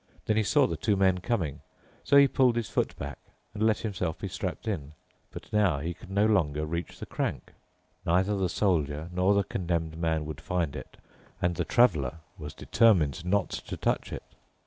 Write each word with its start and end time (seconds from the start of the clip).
Then 0.25 0.35
he 0.35 0.41
saw 0.41 0.65
the 0.65 0.75
two 0.77 0.95
men 0.97 1.19
coming. 1.19 1.61
So 2.03 2.17
he 2.17 2.27
pulled 2.27 2.55
his 2.55 2.67
foot 2.71 2.97
back 2.97 3.19
and 3.53 3.61
let 3.61 3.77
himself 3.81 4.17
be 4.17 4.27
strapped 4.27 4.67
in. 4.67 4.93
But 5.29 5.53
now 5.53 5.77
he 5.77 5.93
could 5.93 6.09
no 6.09 6.25
longer 6.25 6.65
reach 6.65 6.97
the 6.97 7.05
crank. 7.05 7.53
Neither 8.03 8.35
the 8.35 8.49
Soldier 8.49 9.11
nor 9.13 9.35
the 9.35 9.43
Condemned 9.43 9.99
Man 9.99 10.25
would 10.25 10.41
find 10.41 10.75
it, 10.75 10.97
and 11.39 11.55
the 11.55 11.65
Traveler 11.65 12.17
was 12.39 12.55
determined 12.55 13.23
not 13.23 13.51
to 13.51 13.77
touch 13.77 14.11
it. 14.11 14.23